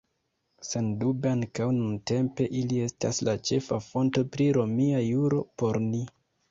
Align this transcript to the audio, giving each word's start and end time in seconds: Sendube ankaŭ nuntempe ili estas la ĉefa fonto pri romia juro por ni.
Sendube 0.67 1.29
ankaŭ 1.33 1.67
nuntempe 1.81 2.49
ili 2.63 2.81
estas 2.89 3.23
la 3.29 3.39
ĉefa 3.51 3.81
fonto 3.91 4.29
pri 4.35 4.53
romia 4.61 5.09
juro 5.11 5.49
por 5.63 5.85
ni. 5.93 6.07